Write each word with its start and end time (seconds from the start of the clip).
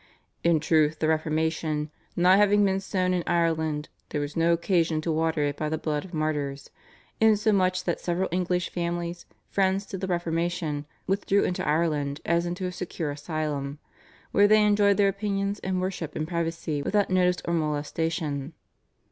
"In 0.43 0.59
truth, 0.59 0.97
the 0.97 1.07
Reformation, 1.07 1.91
not 2.15 2.39
having 2.39 2.65
been 2.65 2.79
sown 2.79 3.13
in 3.13 3.23
Ireland, 3.27 3.87
there 4.09 4.19
was 4.19 4.35
no 4.35 4.51
occasion 4.51 4.99
to 5.01 5.11
water 5.11 5.43
it 5.43 5.55
by 5.57 5.69
the 5.69 5.77
blood 5.77 6.03
of 6.03 6.11
martyrs; 6.11 6.71
insomuch 7.19 7.83
that 7.83 7.99
several 7.99 8.27
English 8.31 8.71
families, 8.71 9.27
friends 9.51 9.85
to 9.85 9.99
the 9.99 10.07
Reformation, 10.07 10.87
withdrew 11.05 11.43
into 11.43 11.67
Ireland 11.67 12.19
as 12.25 12.47
into 12.47 12.65
a 12.65 12.71
secure 12.71 13.11
asylum; 13.11 13.77
where 14.31 14.47
they 14.47 14.65
enjoyed 14.65 14.97
their 14.97 15.07
opinions 15.09 15.59
and 15.59 15.79
worship 15.79 16.15
in 16.15 16.25
privacy 16.25 16.81
without 16.81 17.11
notice 17.11 17.37
or 17.45 17.53
molestation." 17.53 18.53